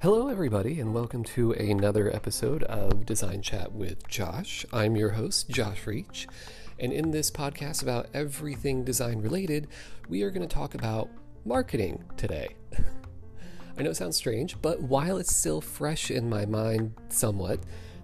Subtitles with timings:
[0.00, 4.66] Hello, everybody, and welcome to another episode of Design Chat with Josh.
[4.72, 6.26] I'm your host, Josh Reach,
[6.80, 9.68] and in this podcast about everything design related,
[10.08, 11.08] we are going to talk about
[11.44, 12.56] marketing today.
[13.78, 17.60] I know it sounds strange, but while it's still fresh in my mind somewhat,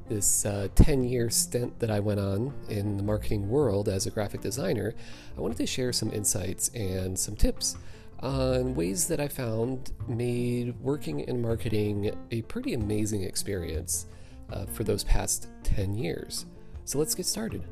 [0.09, 0.70] this 10
[1.00, 4.95] uh, year stint that I went on in the marketing world as a graphic designer,
[5.36, 7.77] I wanted to share some insights and some tips
[8.20, 14.06] on ways that I found made working in marketing a pretty amazing experience
[14.50, 16.47] uh, for those past 10 years.
[16.84, 17.64] So let's get started.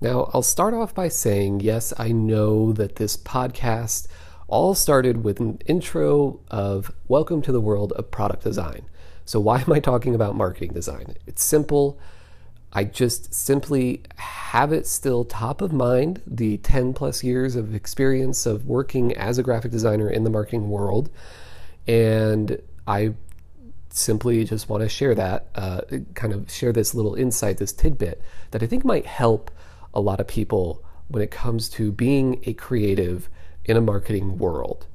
[0.00, 4.08] Now, I'll start off by saying yes, I know that this podcast
[4.52, 8.84] all started with an intro of Welcome to the World of Product Design.
[9.24, 11.16] So, why am I talking about marketing design?
[11.26, 11.98] It's simple.
[12.70, 18.44] I just simply have it still top of mind the 10 plus years of experience
[18.44, 21.08] of working as a graphic designer in the marketing world.
[21.86, 23.14] And I
[23.88, 25.80] simply just want to share that, uh,
[26.12, 29.50] kind of share this little insight, this tidbit that I think might help
[29.94, 33.30] a lot of people when it comes to being a creative
[33.64, 34.86] in a marketing world.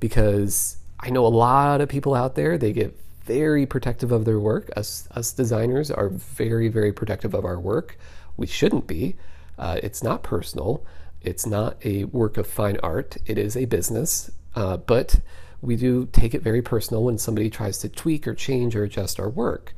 [0.00, 4.40] Because I know a lot of people out there, they get very protective of their
[4.40, 4.70] work.
[4.76, 7.98] Us, us designers are very, very protective of our work.
[8.36, 9.16] We shouldn't be.
[9.58, 10.84] Uh, it's not personal.
[11.20, 13.16] It's not a work of fine art.
[13.26, 14.30] It is a business.
[14.54, 15.20] Uh, but
[15.60, 19.20] we do take it very personal when somebody tries to tweak or change or adjust
[19.20, 19.74] our work.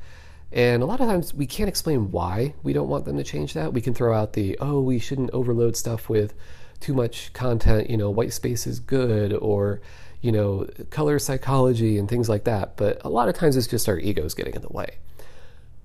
[0.51, 3.53] And a lot of times we can't explain why we don't want them to change
[3.53, 3.73] that.
[3.73, 6.33] We can throw out the, oh, we shouldn't overload stuff with
[6.79, 9.81] too much content, you know, white space is good, or,
[10.21, 12.77] you know, color psychology and things like that.
[12.77, 14.97] But a lot of times it's just our egos getting in the way.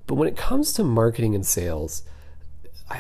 [0.07, 2.03] But when it comes to marketing and sales,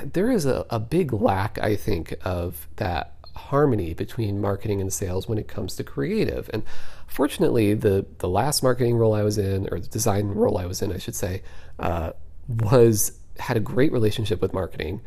[0.04, 5.28] there is a, a big lack, I think, of that harmony between marketing and sales
[5.28, 6.48] when it comes to creative.
[6.52, 6.62] And
[7.06, 10.82] fortunately, the the last marketing role I was in, or the design role I was
[10.82, 11.42] in, I should say,
[11.78, 12.12] uh,
[12.48, 15.00] was had a great relationship with marketing,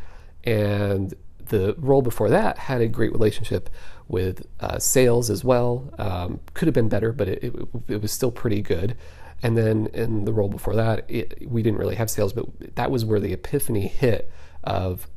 [0.44, 1.14] and
[1.48, 3.70] the role before that had a great relationship
[4.08, 5.94] with uh, sales as well.
[5.98, 7.54] Um, could have been better, but it, it,
[7.88, 8.96] it, was still pretty good.
[9.42, 12.92] And then in the role before that, it, we didn't really have sales, but that
[12.92, 14.32] was where the epiphany hit
[14.64, 15.08] of,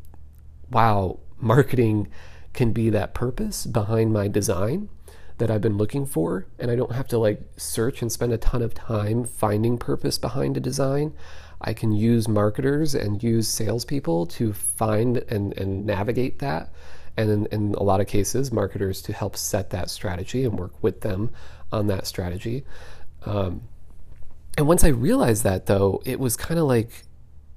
[0.70, 2.08] wow, marketing
[2.52, 4.88] can be that purpose behind my design
[5.38, 6.46] that I've been looking for.
[6.58, 10.18] And I don't have to like search and spend a ton of time finding purpose
[10.18, 11.12] behind a design.
[11.60, 16.70] I can use marketers and use salespeople to find and, and navigate that.
[17.16, 20.82] And in, in a lot of cases, marketers to help set that strategy and work
[20.82, 21.30] with them
[21.72, 22.64] on that strategy.
[23.24, 23.62] Um,
[24.58, 27.04] and once I realized that, though, it was kind of like,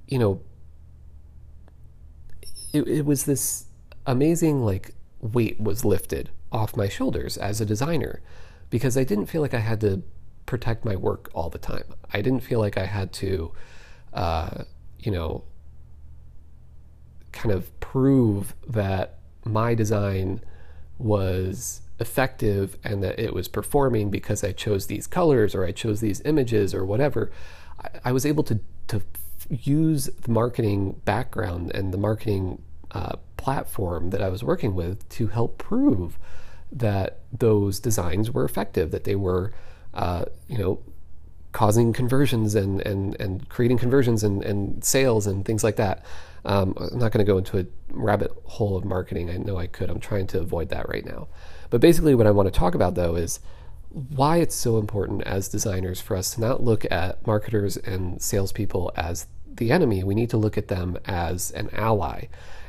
[0.08, 0.40] you know,
[2.72, 3.66] it, it was this
[4.06, 8.20] amazing like weight was lifted off my shoulders as a designer
[8.70, 10.02] because I didn't feel like I had to
[10.46, 11.84] protect my work all the time.
[12.12, 13.52] I didn't feel like I had to,
[14.12, 14.64] uh,
[14.98, 15.44] you know,
[17.32, 20.40] kind of prove that my design
[20.98, 26.00] was effective and that it was performing because I chose these colors or I chose
[26.00, 27.30] these images or whatever.
[27.82, 29.02] I, I was able to to
[29.48, 32.62] use the marketing background and the marketing
[32.92, 36.18] uh, platform that I was working with to help prove
[36.72, 39.52] that those designs were effective, that they were,
[39.94, 40.80] uh, you know,
[41.52, 46.04] causing conversions and, and, and creating conversions and, and sales and things like that.
[46.44, 49.30] Um, I'm not going to go into a rabbit hole of marketing.
[49.30, 49.90] I know I could.
[49.90, 51.28] I'm trying to avoid that right now.
[51.68, 53.40] But basically, what I want to talk about though is
[53.90, 58.92] why it's so important as designers for us to not look at marketers and salespeople
[58.96, 60.04] as the enemy.
[60.04, 62.26] We need to look at them as an ally.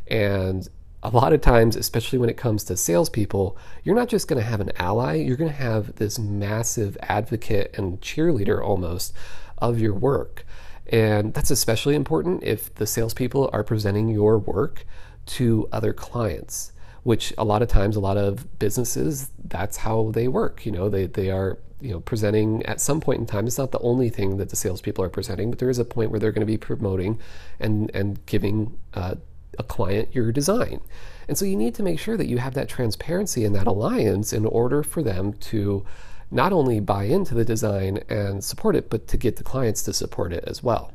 [0.07, 0.67] And
[1.03, 4.47] a lot of times, especially when it comes to salespeople, you're not just going to
[4.47, 9.13] have an ally, you're going to have this massive advocate and cheerleader almost
[9.57, 10.45] of your work.
[10.87, 14.85] And that's especially important if the salespeople are presenting your work
[15.27, 16.71] to other clients,
[17.03, 20.65] which a lot of times, a lot of businesses, that's how they work.
[20.65, 23.71] You know, they, they are you know presenting at some point in time it's not
[23.71, 26.31] the only thing that the salespeople are presenting but there is a point where they're
[26.31, 27.19] going to be promoting
[27.59, 29.15] and and giving uh,
[29.61, 30.81] a client your design.
[31.27, 34.33] And so you need to make sure that you have that transparency and that alliance
[34.33, 35.85] in order for them to
[36.29, 39.93] not only buy into the design and support it, but to get the clients to
[39.93, 40.91] support it as well.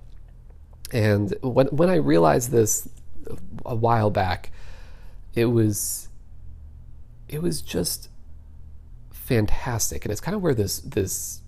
[0.93, 2.89] And when, when I realized this
[3.65, 4.51] a while back,
[5.35, 6.09] it was
[7.29, 8.09] it was just
[9.11, 10.05] fantastic.
[10.05, 11.41] And it's kind of where this this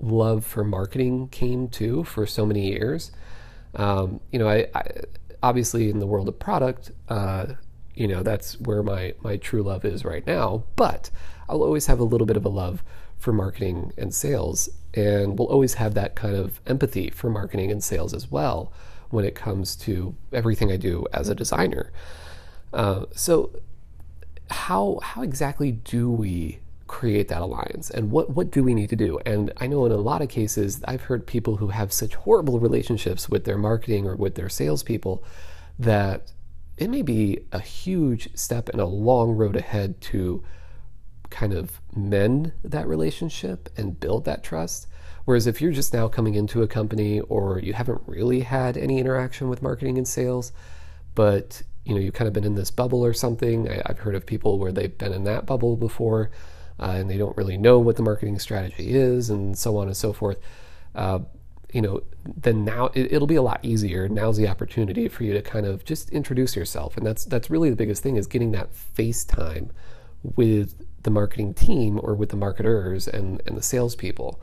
[0.00, 3.12] love for marketing came to for so many years.
[3.74, 4.82] Um, you know, I, I,
[5.42, 7.46] obviously in the world of product, uh,
[7.94, 10.64] you know, that's where my my true love is right now.
[10.76, 11.10] But
[11.48, 12.82] I'll always have a little bit of a love
[13.16, 17.82] for marketing and sales, and we'll always have that kind of empathy for marketing and
[17.82, 18.72] sales as well
[19.10, 21.90] when it comes to everything I do as a designer.
[22.72, 23.50] Uh, so,
[24.50, 27.90] how how exactly do we create that alliance?
[27.90, 29.18] And what what do we need to do?
[29.24, 32.58] And i know in a lot of cases i've heard people who have such horrible
[32.58, 35.22] relationships with their marketing or with their salespeople
[35.78, 36.32] that
[36.76, 40.42] it may be a huge step and a long road ahead to
[41.30, 44.86] kind of mend that relationship and build that trust.
[45.24, 48.98] Whereas if you're just now coming into a company or you haven't really had any
[48.98, 50.52] interaction with marketing and sales
[51.14, 54.14] but you know you've kind of been in this bubble or something I, have heard
[54.14, 56.30] of people where they've been in that bubble before
[56.78, 59.96] uh, and they don't really know what the marketing strategy is, and so on and
[59.96, 60.38] so forth.
[60.94, 61.20] Uh,
[61.72, 64.08] you know, then now it, it'll be a lot easier.
[64.08, 67.70] Now's the opportunity for you to kind of just introduce yourself, and that's that's really
[67.70, 69.70] the biggest thing is getting that face time
[70.36, 74.40] with the marketing team or with the marketers and and the salespeople.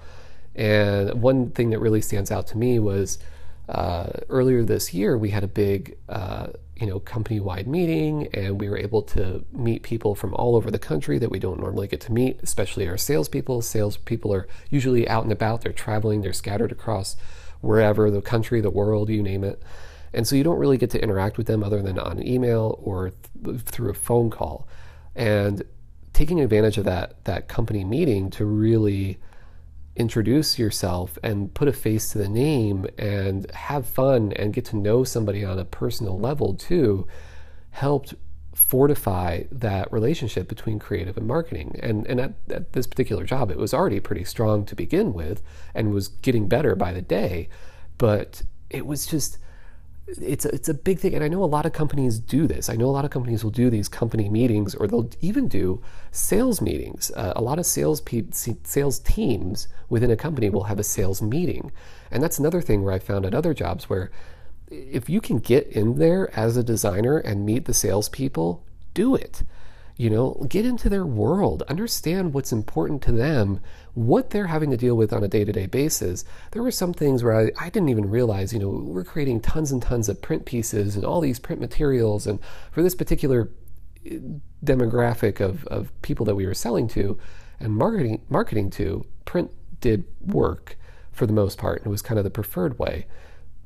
[0.56, 3.20] And one thing that really stands out to me was
[3.68, 8.69] uh, earlier this year we had a big uh, you know company-wide meeting and we
[8.69, 12.01] were able to meet people from all over the country that we don't normally get
[12.01, 13.62] to meet especially our salespeople.
[13.62, 15.62] Salespeople are usually out and about.
[15.62, 16.22] They're traveling.
[16.22, 17.16] They're scattered across
[17.62, 19.62] wherever the country the world you name it.
[20.13, 23.12] And so you don't really get to interact with them other than on email or
[23.44, 24.68] th- through a phone call.
[25.16, 25.63] And
[26.13, 29.18] taking advantage of that that company meeting to really
[29.96, 34.76] introduce yourself and put a face to the name and have fun and get to
[34.76, 37.08] know somebody on a personal level too
[37.72, 38.14] helped
[38.54, 41.80] fortify that relationship between creative and marketing.
[41.82, 45.42] And and at, at, this particular job, it was already pretty strong to begin with
[45.74, 47.50] and was getting better by the day.
[47.98, 49.38] But it was just
[50.07, 52.69] it's a, it's a big thing and i know a lot of companies do this.
[52.69, 55.81] I know a lot of companies will do these company meetings or they'll even do
[56.12, 57.12] sales meetings.
[57.16, 61.22] Uh, a lot of sales pe- sales teams within a company will have a sales
[61.22, 61.72] meeting.
[62.12, 64.12] And that's another thing where i found at other jobs where
[64.69, 68.63] if you can get in there as a designer and meet the salespeople
[68.96, 69.44] do it.
[69.98, 73.62] You know, get into their world, understand what's important to them,
[73.96, 76.26] what they're having to deal with on a day to day basis.
[76.52, 79.72] There were some things where I, I, didn't even realize, you know, we're creating tons
[79.72, 82.28] and tons of print pieces and all these print materials.
[82.28, 82.40] And
[82.72, 83.50] for this particular
[84.06, 84.20] eh,
[84.64, 87.18] demographic of, of people that we were selling to
[87.60, 90.78] and marketing, marketing to, print did work
[91.14, 91.80] for the most part.
[91.80, 93.08] And it was kind of the preferred way.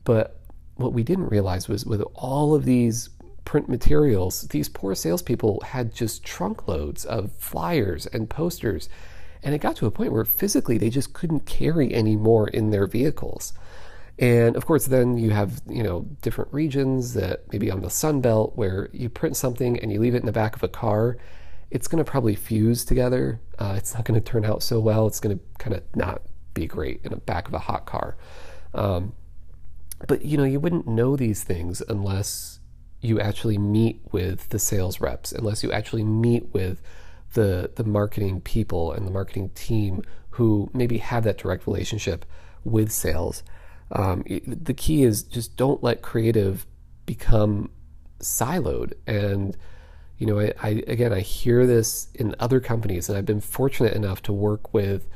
[0.04, 0.40] But
[0.76, 3.10] what we didn't realize was with all of these
[3.46, 8.90] print materials, these poor salespeople had just trunkloads of flyers and posters.
[9.44, 12.72] And it got to a point where physically they just couldn't carry any more in
[12.72, 13.54] their vehicles.
[14.18, 18.20] And of course, then you have you know different regions that maybe on the Sun
[18.22, 21.18] Belt where you print something and you leave it in the back of a car,
[21.72, 23.40] it's going to probably fuse together.
[23.58, 25.08] Uh, it's not going to turn out so well.
[25.08, 26.22] It's going to kind of not
[26.54, 28.18] be great in the back of a hot car.
[28.74, 29.14] Um,
[30.08, 32.60] but you know, you wouldn't know these things unless
[33.02, 36.82] you actually meet with the sales reps, unless you actually meet with
[37.34, 42.26] the the marketing people and the marketing team who maybe have that direct relationship
[42.64, 43.44] with sales.
[43.92, 46.66] Um, the key is just don't let creative
[47.06, 47.72] become
[48.20, 48.94] siloed.
[49.08, 49.58] And
[50.18, 53.94] you know, I, I again I hear this in other companies, and I've been fortunate
[53.94, 55.08] enough to work with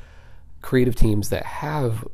[0.62, 2.08] creative teams that have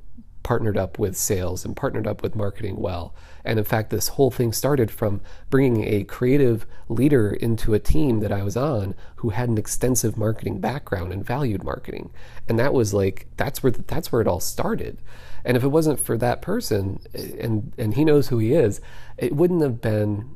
[0.50, 3.14] partnered up with sales and partnered up with marketing well.
[3.46, 8.22] And in fact, this whole thing started from bringing a creative leader into a team
[8.22, 12.10] that I was on who had an extensive marketing background and valued marketing.
[12.48, 14.98] And that was like that's where that's where it all started.
[15.46, 18.82] And if it wasn't for that person eh, and and he knows who he is,
[19.20, 20.32] it wouldn't have been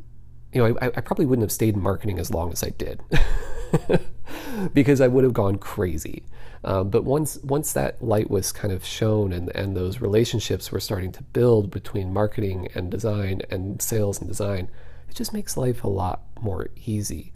[0.54, 3.02] you know, I, I probably wouldn't have stayed in marketing as long as I did
[4.74, 6.24] because I would have gone crazy.
[6.66, 10.80] Um, but once once that light was kind of shown and, and those relationships were
[10.80, 14.70] starting to build between marketing and design and sales and design,
[15.10, 17.34] it just makes life a lot more easy.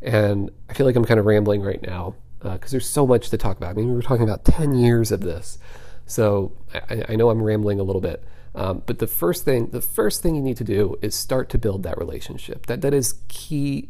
[0.00, 3.30] And I feel like I'm kind of rambling right now because uh, there's so much
[3.30, 3.70] to talk about.
[3.70, 5.58] I mean, we were talking about 10 years of this.
[6.06, 8.24] So I, I know I'm rambling a little bit.
[8.54, 11.58] Um, but the first thing, the first thing you need to do is start to
[11.58, 12.66] build that relationship.
[12.66, 13.88] That that is key,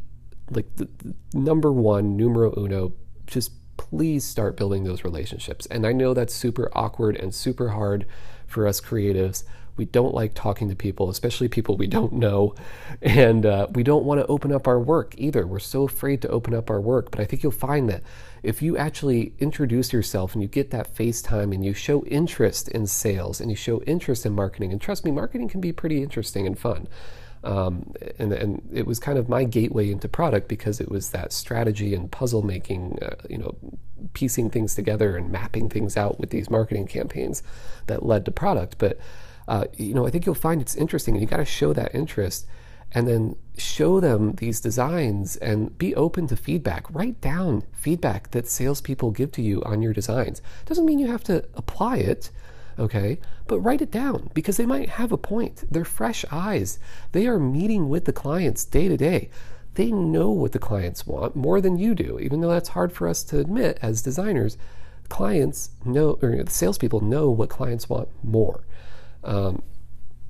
[0.54, 2.92] like the, the number one, numero uno.
[3.26, 5.66] Just please start building those relationships.
[5.66, 8.06] And I know that's super awkward and super hard
[8.46, 9.44] for us creatives
[9.76, 12.54] We don't like talking to people, especially people we don't know.
[13.00, 15.46] And uh, we don't want to open up our work either.
[15.46, 17.10] We're so afraid to open up our work.
[17.10, 18.02] But I think you'll find that
[18.42, 22.68] if you actually introduce yourself and you get that face time and you show interest
[22.68, 26.02] in sales and you show interest in marketing, and trust me, marketing can be pretty
[26.02, 26.86] interesting and fun.
[27.44, 31.32] Um, and, and it was kind of my gateway into product because it was that
[31.32, 33.56] strategy and puzzle making, uh, you know,
[34.14, 37.42] piecing things together and mapping things out with these marketing campaigns
[37.86, 38.76] that led to product.
[38.78, 38.98] But,
[39.48, 41.94] uh, you know, I think you'll find it's interesting and you got to show that
[41.94, 42.46] interest
[42.92, 46.92] and then show them these designs and be open to feedback.
[46.94, 50.42] Write down feedback that salespeople give to you on your designs.
[50.66, 52.30] Doesn't mean you have to apply it,
[52.78, 53.18] okay?
[53.46, 55.64] But write it down because they might have a point.
[55.70, 56.78] They're fresh eyes.
[57.12, 59.30] They are meeting with the clients day to day.
[59.74, 63.08] They know what the clients want more than you do, even though that's hard for
[63.08, 64.58] us to admit as designers.
[65.08, 68.64] Clients know, or the salespeople know what clients want more.
[69.24, 69.62] Um,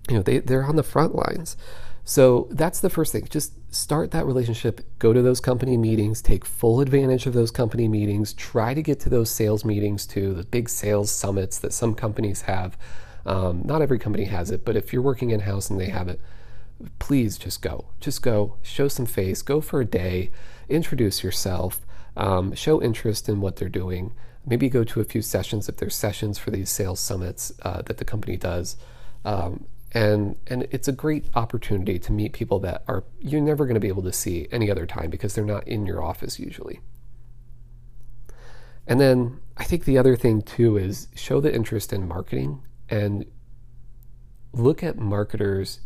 [0.08, 1.56] you know, they, they're on the front lines.
[2.04, 3.26] So that's the first thing.
[3.30, 7.86] Just start that relationship, go to those company meetings, take full advantage of those company
[7.86, 11.94] meetings, try to get to those sales meetings too, the big sales summits that some
[11.94, 12.76] companies have.
[13.24, 16.08] Um, not every company has it, but if you're working in house and they have
[16.08, 16.20] it,
[16.98, 17.86] please just go.
[18.00, 20.30] Just go, show some face, go for a day,
[20.68, 24.12] introduce yourself, um, show interest in what they're doing.
[24.44, 27.98] Maybe go to a few sessions if there's sessions for these sales summits uh, that
[27.98, 28.76] the company does.
[29.24, 33.74] Um, and and it's a great opportunity to meet people that are you're never going
[33.74, 36.80] to be able to see any other time because they're not in your office usually.
[38.86, 43.26] And then I think the other thing too is show the interest in marketing and
[44.52, 45.80] look at marketers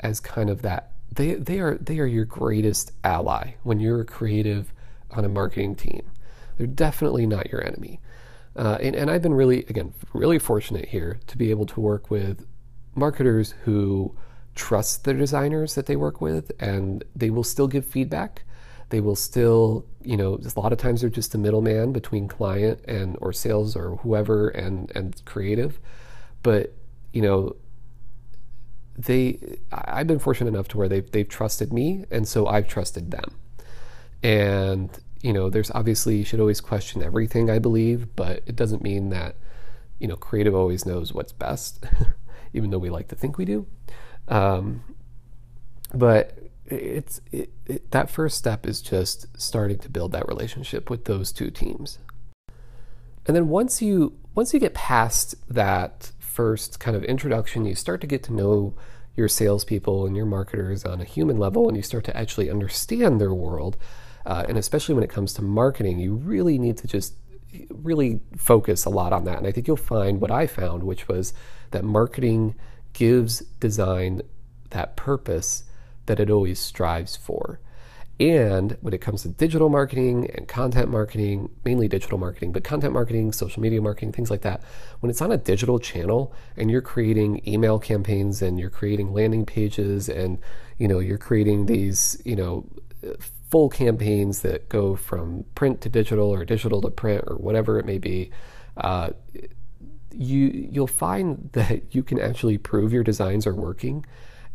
[0.00, 4.04] as kind of that they they are they are your greatest ally when you're a
[4.04, 4.72] creative
[5.10, 6.02] on a marketing team.
[6.58, 8.00] They're definitely not your enemy.
[8.56, 12.10] Uh, and, and I've been really, again, really fortunate here to be able to work
[12.10, 12.44] with
[12.98, 14.14] marketers who
[14.54, 18.42] trust the designers that they work with and they will still give feedback.
[18.90, 22.80] They will still you know a lot of times they're just a middleman between client
[22.86, 25.78] and or sales or whoever and and creative.
[26.42, 26.74] But
[27.12, 27.56] you know
[28.96, 33.10] they I've been fortunate enough to where they've they've trusted me and so I've trusted
[33.10, 33.36] them.
[34.22, 34.90] And
[35.22, 39.10] you know there's obviously you should always question everything I believe but it doesn't mean
[39.10, 39.36] that
[39.98, 41.84] you know creative always knows what's best
[42.52, 43.66] even though we like to think we do.
[44.28, 44.82] Um,
[45.94, 51.06] but it's it, it, that first step is just starting to build that relationship with
[51.06, 51.98] those two teams.
[53.26, 58.00] And then once you once you get past that first kind of introduction, you start
[58.02, 58.74] to get to know
[59.16, 63.20] your salespeople and your marketers on a human level, and you start to actually understand
[63.20, 63.76] their world.
[64.24, 67.14] Uh, and especially when it comes to marketing, you really need to just
[67.70, 69.38] really focus a lot on that.
[69.38, 71.32] And I think you'll find what I found, which was
[71.70, 72.54] that marketing
[72.92, 74.22] gives design
[74.70, 75.64] that purpose
[76.06, 77.60] that it always strives for.
[78.20, 82.92] And when it comes to digital marketing and content marketing, mainly digital marketing, but content
[82.92, 84.60] marketing, social media marketing, things like that,
[84.98, 89.46] when it's on a digital channel and you're creating email campaigns and you're creating landing
[89.46, 90.38] pages and
[90.78, 92.68] you know you're creating these you know
[93.50, 97.86] full campaigns that go from print to digital or digital to print or whatever it
[97.86, 98.30] may be,
[98.76, 99.10] uh,
[100.12, 104.04] you you'll find that you can actually prove your designs are working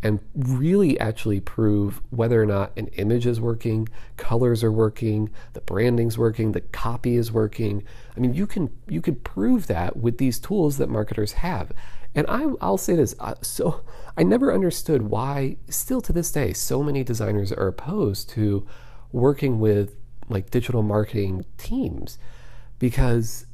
[0.03, 5.61] and really actually prove whether or not an image is working, colors are working, the
[5.61, 7.83] branding's working, the copy is working.
[8.15, 11.71] I mean, you can you could prove that with these tools that marketers have.
[12.13, 13.81] And I, I'll say this: uh, so
[14.17, 18.67] I never understood why, still to this day, so many designers are opposed to
[19.11, 19.95] working with
[20.29, 22.17] like digital marketing teams,
[22.77, 23.45] because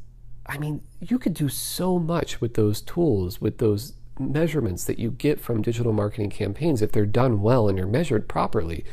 [0.50, 5.12] I mean, you could do so much with those tools, with those measurements that you
[5.12, 8.84] get from digital marketing campaigns if they're done well and you're measured properly.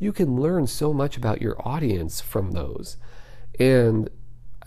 [0.00, 2.96] You can learn so much about your audience from those,
[3.60, 4.10] and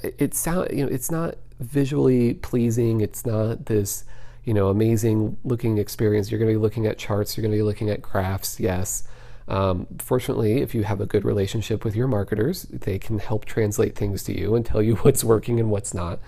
[0.03, 3.01] it sound you know it's not visually pleasing.
[3.01, 4.05] It's not this
[4.47, 6.31] you know, amazing looking experience.
[6.31, 9.03] You're going to be looking at charts, you're going to be looking at graphs, yes.
[9.47, 13.95] Um, fortunately, if you have a good relationship with your marketers, they can help translate
[13.95, 16.19] things to you and tell you what's working and what's not.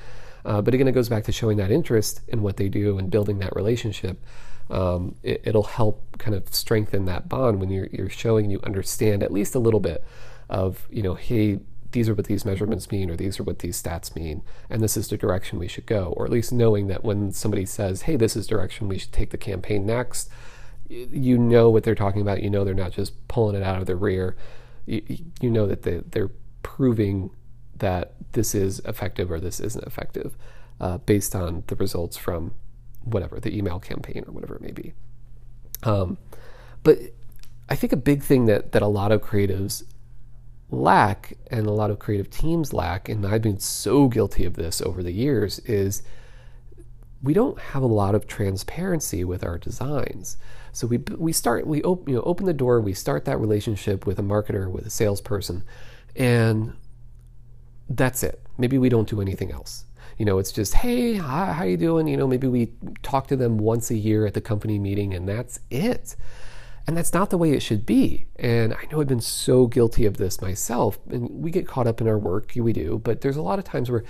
[0.46, 3.12] Uh, but again, it goes back to showing that interest in what they do and
[3.12, 4.24] building that relationship.
[4.70, 9.24] Um, it, will help kind of strengthen that bond when you're, you're showing you understand
[9.24, 10.04] at least a little bit
[10.48, 11.60] of, you know, hey,
[11.92, 14.96] these are what these measurements mean, or these are what these stats mean, and this
[14.96, 16.14] is the direction we should go.
[16.16, 19.32] Or at least knowing that when somebody says, hey, this is direction we should take
[19.32, 20.30] the campaign next,
[20.90, 22.42] you know what they're talking about.
[22.42, 24.36] You know they're not just pulling it out of the rear.
[24.86, 25.02] You,
[25.40, 26.32] you know that they, they're
[26.64, 27.30] proving
[27.78, 30.36] that this is effective or this isn't effective
[30.80, 32.54] uh, based on the results from
[33.04, 34.94] whatever the email campaign or whatever it may be.
[35.84, 36.18] Um,
[36.84, 36.98] but
[37.70, 39.84] I think a big thing that that a lot of creatives
[40.72, 44.82] lack and a lot of creative teams lack, and I've been so guilty of this
[44.82, 46.04] over the years, is
[47.22, 50.38] we don't have a lot of transparency with our designs.
[50.72, 54.06] So we we start we open you know open the door, we start that relationship
[54.06, 55.64] with a marketer, with a salesperson,
[56.16, 56.74] and
[57.90, 58.42] that's it.
[58.58, 59.86] Maybe we don't do anything else.
[60.18, 62.08] You know, it's just, hey, hi, how you doing?
[62.08, 62.74] You know, maybe we
[63.04, 66.16] talk to them once a year at the company meeting, and that's it.
[66.86, 68.28] And that's not the way it should be.
[68.36, 71.00] And I know I've been so guilty of this myself.
[71.10, 73.66] And we get caught up in our work, we do, but there's a lot of
[73.66, 74.04] times where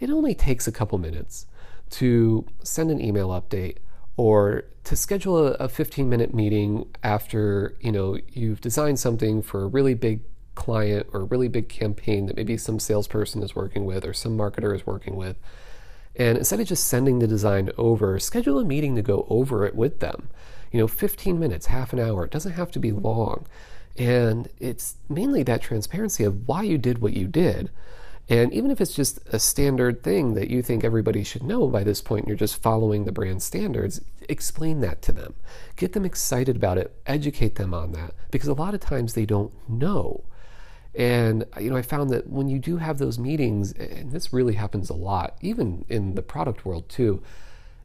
[0.00, 1.46] it only takes a couple minutes
[1.90, 3.78] to send an email update
[4.16, 9.66] or to schedule a, 15 minute meeting after you know you've designed something for a
[9.66, 10.20] really big
[10.54, 14.36] client or a really big campaign that maybe some salesperson is working with or some
[14.36, 15.36] marketer is working with.
[16.16, 19.74] And instead of just sending the design over schedule a meeting to go over it
[19.74, 20.28] with them.
[20.70, 23.46] You know 15 minutes half an hour it doesn't have to be long.
[23.96, 27.70] And it's mainly that transparency of why you did what you did
[28.28, 31.84] and even if it's just a standard thing that you think everybody should know by
[31.84, 35.34] this point, you're just following the brand standards, explain that to them.
[35.76, 39.26] Get them excited about it, educate them on that, because a lot of times they
[39.26, 40.24] don't know.
[40.94, 44.54] And you know, I found that when you do have those meetings, and this really
[44.54, 47.22] happens a lot, even in the product world too,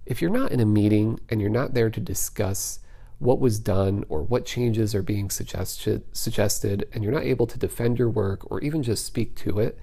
[0.05, 2.79] if you're not in a meeting and you're not there to discuss
[3.17, 7.60] what was done or what changes are being suggested, suggested and you're not able to
[7.60, 9.77] defend your work or even just speak to it,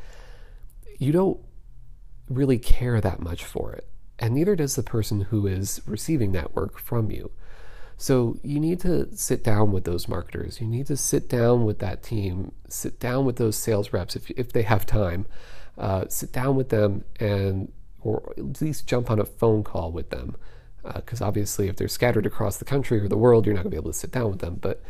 [0.98, 1.40] you don't
[2.28, 3.88] really care that much for it.
[4.18, 7.30] And neither does the person who is receiving that work from you.
[7.98, 10.60] So you need to sit down with those marketers.
[10.60, 14.30] You need to sit down with that team, sit down with those sales reps if,
[14.32, 15.26] if they have time.
[15.78, 20.10] Uh, sit down with them and, or at least jump on a phone call with
[20.10, 20.36] them.
[20.94, 23.72] Because uh, obviously, if they're scattered across the country or the world, you're not going
[23.72, 24.56] to be able to sit down with them.
[24.60, 24.82] But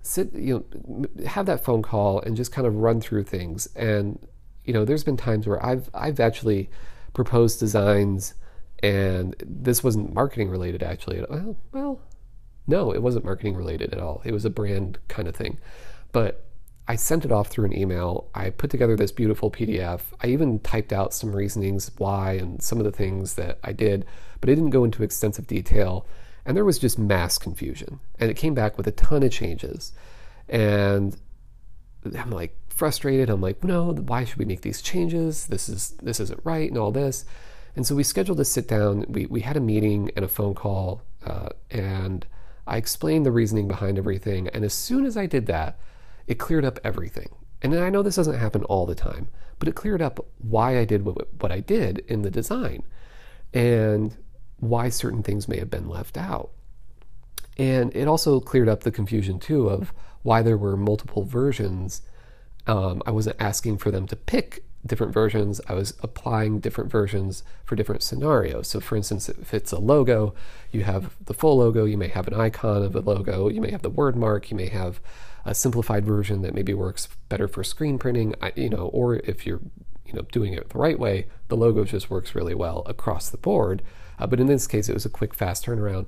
[0.00, 4.18] sit, you know, have that phone call and just kind of run through things and
[4.64, 6.70] you know, there's been times where I've I've actually
[7.14, 8.34] proposed designs,
[8.82, 11.24] and this wasn't marketing related actually.
[11.28, 12.00] Well, well,
[12.66, 14.22] no, it wasn't marketing related at all.
[14.24, 15.58] It was a brand kind of thing,
[16.12, 16.46] but
[16.88, 18.28] I sent it off through an email.
[18.34, 20.00] I put together this beautiful PDF.
[20.22, 24.04] I even typed out some reasonings why and some of the things that I did,
[24.40, 26.06] but it didn't go into extensive detail.
[26.44, 28.00] And there was just mass confusion.
[28.18, 29.92] And it came back with a ton of changes.
[30.48, 31.16] And
[32.18, 33.30] I'm like, frustrated.
[33.30, 35.46] I'm like, no, why should we make these changes?
[35.46, 37.24] This is this isn't right, and all this.
[37.76, 39.06] And so we scheduled a sit down.
[39.08, 42.26] We we had a meeting and a phone call, uh, and
[42.66, 44.48] I explained the reasoning behind everything.
[44.48, 45.78] And as soon as I did that,
[46.26, 47.28] it cleared up everything.
[47.62, 49.28] And I know this doesn't happen all the time,
[49.60, 52.82] but it cleared up why I did what, what I did in the design,
[53.54, 54.16] and
[54.58, 56.50] why certain things may have been left out.
[57.56, 59.92] And it also cleared up the confusion too of
[60.24, 62.02] why there were multiple versions
[62.66, 65.60] um, I wasn't asking for them to pick different versions.
[65.68, 68.68] I was applying different versions for different scenarios.
[68.68, 70.34] So, for instance, if it's a logo,
[70.72, 73.70] you have the full logo, you may have an icon of a logo, you may
[73.70, 75.00] have the word mark, you may have
[75.44, 79.60] a simplified version that maybe works better for screen printing, you know, or if you're
[80.06, 83.38] you know doing it the right way, the logo just works really well across the
[83.38, 83.82] board.
[84.18, 86.06] Uh, but in this case, it was a quick, fast turnaround,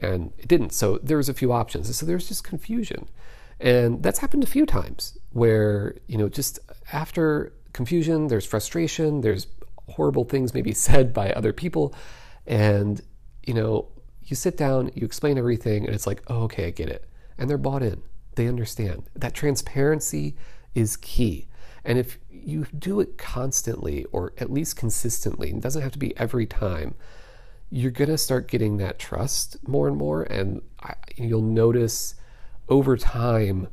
[0.00, 0.72] and it didn't.
[0.72, 1.94] So there was a few options.
[1.94, 3.08] So there's just confusion.
[3.62, 6.58] And that's happened a few times where, you know, just
[6.92, 9.46] after confusion, there's frustration, there's
[9.88, 11.94] horrible things maybe said by other people.
[12.44, 13.00] And,
[13.44, 13.88] you know,
[14.24, 17.08] you sit down, you explain everything, and it's like, oh, okay, I get it.
[17.38, 18.02] And they're bought in,
[18.34, 19.04] they understand.
[19.14, 20.36] That transparency
[20.74, 21.46] is key.
[21.84, 26.16] And if you do it constantly or at least consistently, it doesn't have to be
[26.16, 26.94] every time,
[27.70, 30.24] you're going to start getting that trust more and more.
[30.24, 32.16] And I, you'll notice
[32.72, 33.68] over time,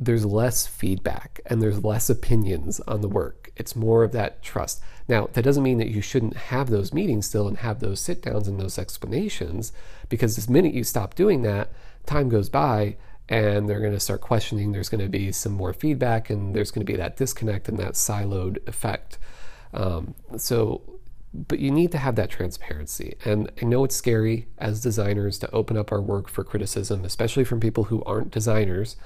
[0.00, 3.52] there's less feedback and there's less opinions on the work.
[3.56, 4.80] It's more of that trust.
[5.06, 8.22] Now, that doesn't mean that you shouldn't have those meetings still and have those sit
[8.22, 9.72] downs and those explanations,
[10.08, 11.70] because the minute you stop doing that,
[12.06, 12.96] time goes by
[13.28, 14.72] and they're going to start questioning.
[14.72, 17.78] There's going to be some more feedback and there's going to be that disconnect and
[17.78, 19.18] that siloed effect.
[19.74, 20.80] Um, so
[21.34, 23.16] but you need to have that transparency.
[23.24, 27.44] And I know it's scary as designers to open up our work for criticism, especially
[27.44, 28.96] from people who aren't designers,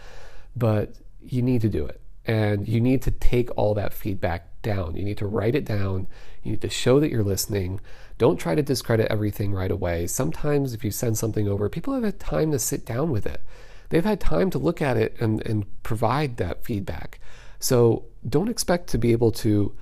[0.56, 2.00] but you need to do it.
[2.24, 4.96] And you need to take all that feedback down.
[4.96, 6.08] You need to write it down.
[6.42, 7.80] You need to show that you're listening.
[8.18, 10.08] Don't try to discredit everything right away.
[10.08, 13.42] Sometimes, if you send something over, people have had time to sit down with it.
[13.90, 17.20] They've had time to look at it and, and provide that feedback.
[17.60, 19.76] So don't expect to be able to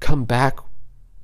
[0.00, 0.58] come back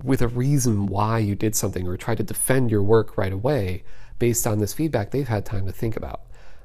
[0.04, 3.82] with a reason why you did something or try to defend your work right away
[4.18, 6.20] based on this feedback they've had time to think about.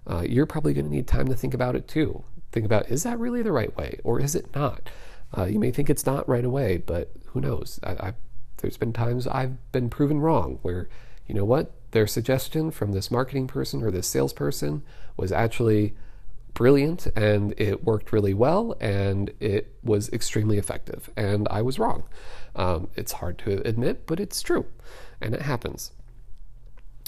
[0.06, 2.24] Uh, you're probably going to need time to think about it too.
[2.52, 4.90] Think about is that really the right way or is it not?
[5.36, 7.80] Uh, you may think it's not right away, but who knows?
[7.84, 8.14] I, I,
[8.58, 10.90] there's been times I've been proven wrong where,
[11.26, 14.84] you know what, their suggestion from this marketing person or this salesperson
[15.16, 15.96] was actually
[16.60, 21.10] brilliant and it worked really well and it was extremely effective.
[21.16, 22.04] And I was wrong.
[22.54, 24.66] Um, it's hard to admit, but it's true
[25.22, 25.94] and it happens.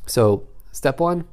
[0.06, 1.26] So, step one,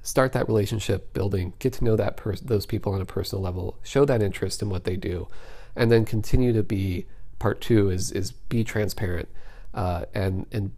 [0.00, 3.80] start that relationship building, get to know that pers- those people on a personal level,
[3.82, 5.26] show that interest in what they do,
[5.74, 7.06] and then continue to be
[7.40, 9.28] part two is is be transparent
[9.74, 10.70] uh, and and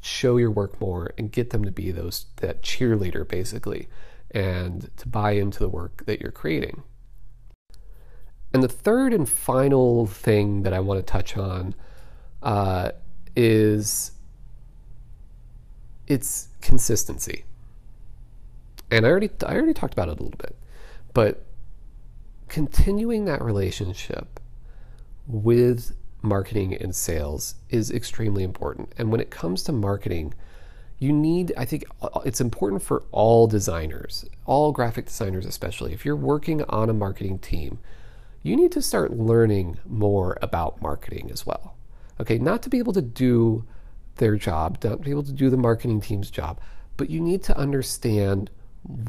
[0.00, 3.88] show your work more and get them to be those that cheerleader basically
[4.32, 6.82] and to buy into the work that you're creating.
[8.52, 11.74] And the third and final thing that I want to touch on
[12.42, 12.90] uh,
[13.34, 14.12] is
[16.06, 17.44] its consistency.
[18.90, 20.54] And I already I already talked about it a little bit,
[21.14, 21.46] but
[22.48, 24.38] continuing that relationship
[25.26, 28.92] with marketing and sales is extremely important.
[28.98, 30.34] And when it comes to marketing,
[31.02, 31.84] you need, I think
[32.24, 35.92] it's important for all designers, all graphic designers especially.
[35.92, 37.80] If you're working on a marketing team,
[38.44, 41.74] you need to start learning more about marketing as well.
[42.20, 43.64] Okay, not to be able to do
[44.16, 46.60] their job, not to be able to do the marketing team's job,
[46.96, 48.50] but you need to understand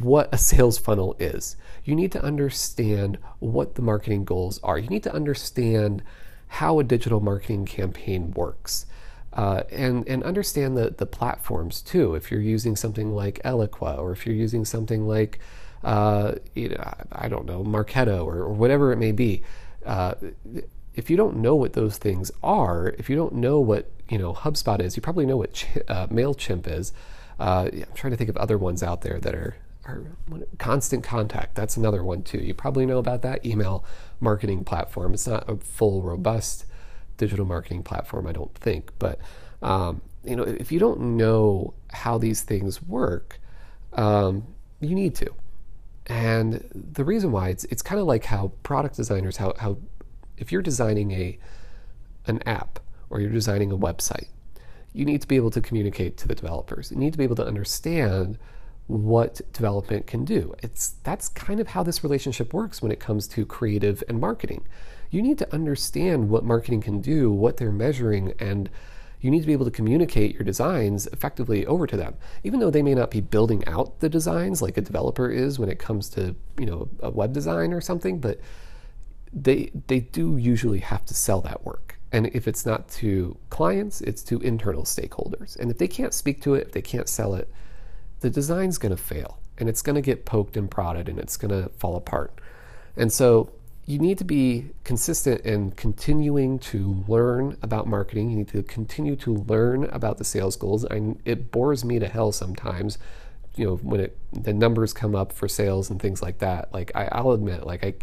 [0.02, 1.58] what a sales funnel is.
[1.84, 4.80] You need to understand what the marketing goals are.
[4.80, 6.02] You need to understand
[6.48, 8.88] how a digital marketing campaign works.
[9.34, 12.14] Uh, and and understand the the platforms too.
[12.14, 15.40] If you're using something like Eloqua, or if you're using something like
[15.84, 19.42] uh, you know, I don't know Marketo or, or whatever it may be,
[19.86, 20.16] uh,
[20.96, 24.34] if you don't know what those things are, if you don't know what you know
[24.34, 26.94] HubSpot is, you probably know what Ch- uh, Mailchimp is.
[27.40, 30.08] Uh, I'm trying to think of other ones out there that are or
[30.60, 33.84] constant contact that's another one too you probably know about that email
[34.22, 36.66] marketing platform it's not a full robust
[37.18, 39.20] digital marketing platform i don't think but
[39.62, 43.40] um, you know if you don't know how these things work
[43.94, 44.46] um,
[44.80, 45.34] you need to
[46.08, 49.78] and the reason why it's it's kind of like how product designers how how
[50.38, 51.38] if you're designing a
[52.28, 54.28] an app or you're designing a website
[54.92, 57.36] you need to be able to communicate to the developers you need to be able
[57.36, 58.38] to understand
[58.88, 60.54] what development can do.
[60.62, 64.66] It's that's kind of how this relationship works when it comes to creative and marketing.
[65.14, 68.70] You need to understand what marketing can do, what they're measuring, and
[69.22, 72.16] you need to be able to communicate your designs effectively over to them.
[72.44, 75.70] Even though they may not be building out the designs like a developer is when
[75.70, 78.40] it comes to, you know, a web design or something, but
[79.32, 82.00] they they do usually have to sell that work.
[82.12, 85.58] And if it's not to clients, it's to internal stakeholders.
[85.58, 87.50] And if they can't speak to it, if they can't sell it,
[88.22, 91.38] the design's going to fail and it's going to get poked and prodded and it's
[91.38, 92.42] going to fall apart.
[92.98, 93.52] And so
[93.86, 98.30] you need to be consistent in continuing to learn about marketing.
[98.30, 100.86] You need to continue to learn about the sales goals.
[100.86, 102.98] I, it bores me to hell sometimes,
[103.56, 106.74] you know, when it the numbers come up for sales and things like that.
[106.74, 107.94] Like I, I'll admit, like I,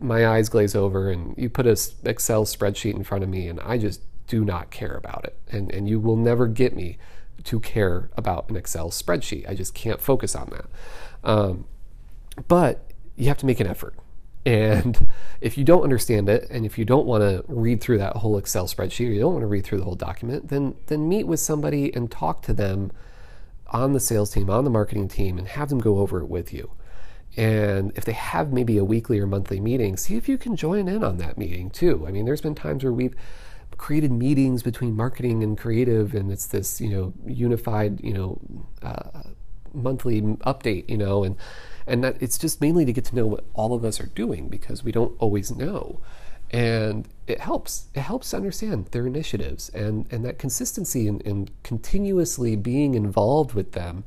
[0.00, 3.60] my eyes glaze over, and you put a Excel spreadsheet in front of me, and
[3.60, 5.36] I just do not care about it.
[5.50, 6.96] And and you will never get me
[7.44, 9.46] to care about an Excel spreadsheet.
[9.46, 10.64] I just can't focus on that.
[11.22, 11.66] Um,
[12.48, 13.94] but you have to make an effort.
[14.46, 15.08] And
[15.40, 18.36] if you don't understand it, and if you don't want to read through that whole
[18.36, 21.24] Excel spreadsheet, or you don't want to read through the whole document, then then meet
[21.24, 22.92] with somebody and talk to them
[23.68, 26.52] on the sales team, on the marketing team, and have them go over it with
[26.52, 26.70] you.
[27.36, 30.86] And if they have maybe a weekly or monthly meeting, see if you can join
[30.88, 32.04] in on that meeting too.
[32.06, 33.16] I mean, there's been times where we've
[33.76, 38.40] created meetings between marketing and creative, and it's this you know unified you know
[38.82, 39.22] uh,
[39.72, 41.36] monthly update, you know, and
[41.86, 44.48] and that it's just mainly to get to know what all of us are doing
[44.48, 46.00] because we don't always know,
[46.50, 47.86] and it helps.
[47.94, 53.72] It helps to understand their initiatives and and that consistency and, continuously being involved with
[53.72, 54.04] them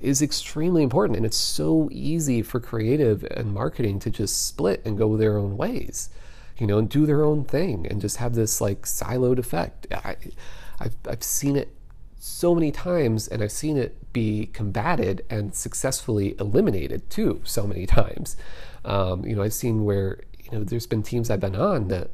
[0.00, 4.98] is extremely important and it's so easy for creative and marketing to just split and
[4.98, 6.10] go their own ways
[6.58, 9.86] you know, and do their own thing and just have this like siloed effect.
[9.92, 10.16] I,
[10.78, 11.74] I've, I've seen it
[12.18, 17.84] so many times and I've seen it be combated and successfully eliminated too so many
[18.00, 18.38] times.
[18.86, 22.08] Um, you know, I've seen where, you know, there's been teams I've been on that,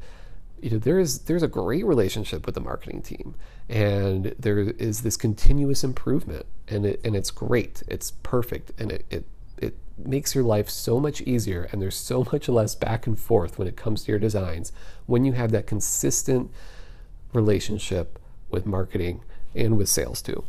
[0.61, 3.35] you know, there is there's a great relationship with the marketing team
[3.69, 7.81] and there is this continuous improvement and it and it's great.
[7.87, 9.25] It's perfect and it, it
[9.57, 13.57] it makes your life so much easier and there's so much less back and forth
[13.57, 14.71] when it comes to your designs
[15.05, 16.51] when you have that consistent
[17.33, 19.21] relationship with marketing
[19.55, 20.43] and with sales too.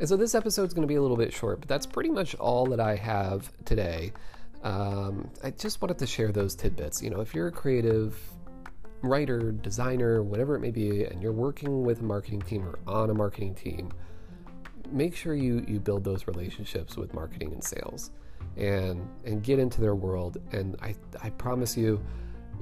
[0.00, 2.08] And so this episode is going to be a little bit short, but that's pretty
[2.08, 4.14] much all that I have today.
[4.62, 7.02] Um, I just wanted to share those tidbits.
[7.02, 8.18] You know, if you're a creative
[9.02, 13.10] writer, designer, whatever it may be, and you're working with a marketing team or on
[13.10, 13.92] a marketing team,
[14.90, 18.10] make sure you you build those relationships with marketing and sales,
[18.56, 20.38] and and get into their world.
[20.52, 22.02] And I I promise you,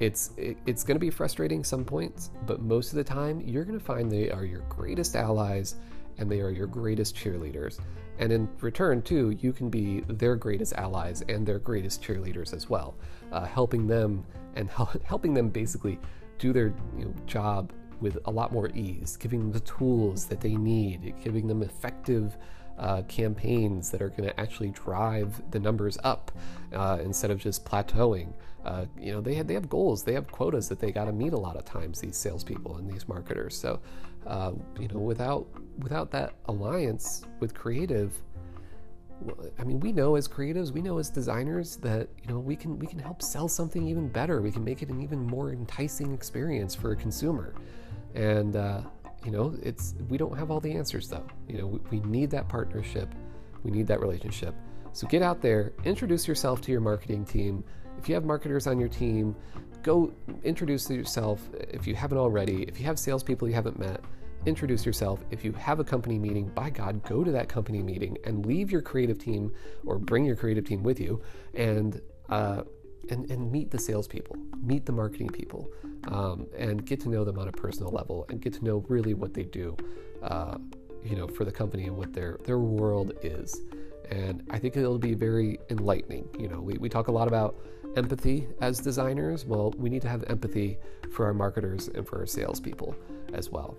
[0.01, 3.64] it's it, it's going to be frustrating some points, but most of the time you're
[3.64, 5.77] going to find they are your greatest allies
[6.18, 7.78] and they are your greatest cheerleaders.
[8.18, 12.68] And in return, too, you can be their greatest allies and their greatest cheerleaders as
[12.68, 12.96] well,
[13.33, 14.68] uh, helping them and
[15.04, 15.98] helping them basically
[16.38, 20.40] do their you know, job with a lot more ease, giving them the tools that
[20.40, 22.37] they need, giving them effective
[22.78, 26.31] uh, campaigns that are going to actually drive the numbers up
[26.72, 28.33] uh, instead of just plateauing.
[28.64, 31.12] Uh, you know, they have they have goals, they have quotas that they got to
[31.12, 32.00] meet a lot of times.
[32.00, 33.57] These salespeople and these marketers.
[33.57, 33.81] So,
[34.26, 35.46] uh, you know, without
[35.78, 38.12] without that alliance with creative.
[39.59, 42.78] I mean, we know as creatives, we know as designers that you know we can
[42.78, 44.40] we can help sell something even better.
[44.40, 47.54] We can make it an even more enticing experience for a consumer,
[48.14, 48.83] and uh,
[49.24, 51.26] you know, it's we don't have all the answers though.
[51.48, 53.14] You know, we, we need that partnership,
[53.62, 54.54] we need that relationship.
[54.92, 57.64] So get out there, introduce yourself to your marketing team.
[57.98, 59.35] If you have marketers on your team,
[59.82, 60.12] go
[60.44, 62.62] introduce yourself if you haven't already.
[62.64, 64.00] If you have salespeople you haven't met,
[64.46, 65.24] introduce yourself.
[65.30, 68.70] If you have a company meeting, by God, go to that company meeting and leave
[68.70, 69.52] your creative team
[69.84, 71.20] or bring your creative team with you
[71.54, 72.62] and uh,
[73.10, 75.70] and, and meet the salespeople, meet the marketing people,
[76.08, 79.14] um, and get to know them on a personal level and get to know really
[79.14, 79.74] what they do,
[80.22, 80.58] uh,
[81.02, 83.62] you know, for the company and what their their world is.
[84.10, 86.28] And I think it'll be very enlightening.
[86.38, 87.56] You know, we, we talk a lot about
[87.96, 89.44] empathy as designers.
[89.44, 90.79] Well, we need to have empathy
[91.12, 92.94] for our marketers and for our salespeople
[93.33, 93.77] as well.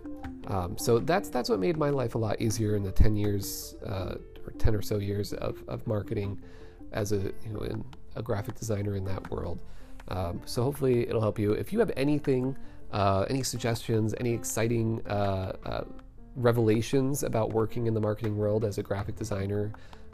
[0.48, 3.76] Um, so that's that's what made my life a lot easier in the 10 years
[3.86, 6.42] uh, or 10 or so years of, of marketing
[6.92, 7.84] as a you know in
[8.16, 9.60] a graphic designer in that world.
[10.08, 11.52] Um, so hopefully it'll help you.
[11.52, 12.58] If you have anything,
[12.92, 15.84] uh, any suggestions, any exciting uh, uh,
[16.36, 19.72] revelations about working in the marketing world as a graphic designer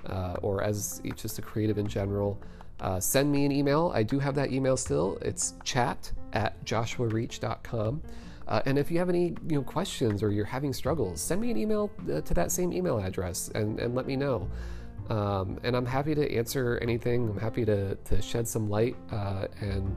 [0.07, 2.39] uh, or as just a creative in general,
[2.79, 3.91] uh, send me an email.
[3.93, 5.17] I do have that email still.
[5.21, 8.01] It's chat at joshuareach.com.
[8.47, 11.49] Uh, and if you have any you know questions or you're having struggles, send me
[11.49, 14.47] an email uh, to that same email address and, and let me know.
[15.09, 17.29] Um, and I'm happy to answer anything.
[17.29, 18.95] I'm happy to, to shed some light.
[19.11, 19.95] Uh, and,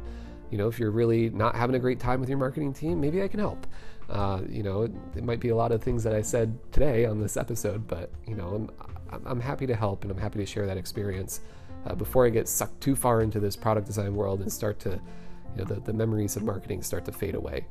[0.51, 3.23] you know, if you're really not having a great time with your marketing team, maybe
[3.23, 3.67] I can help.
[4.09, 7.05] Uh, you know, it, it, might be a lot of things that I said today
[7.05, 8.67] on this episode, but, you know,
[9.13, 11.43] I'm, I'm happy to help and I'm happy to share that experience
[11.87, 14.91] uh, before I get sucked too far into this product design world and start to,
[14.91, 14.99] you
[15.59, 17.67] know, the, the memories of marketing start to fade away.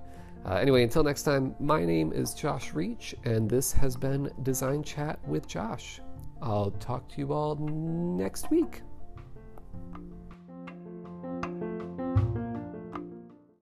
[0.46, 4.84] Uh, anyway, until next time, my name is Josh Reach, and this has been Design
[4.84, 6.00] Chat with Josh.
[6.42, 8.82] I'll talk to you all next week.